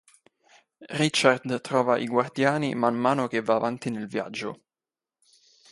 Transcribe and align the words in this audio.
Richard 0.99 1.47
trova 1.61 1.99
i 1.99 2.07
Guardiani 2.07 2.73
man 2.73 2.95
mano 2.95 3.27
che 3.27 3.39
va 3.43 3.53
avanti 3.53 3.91
nel 3.91 4.07
viaggio. 4.07 4.63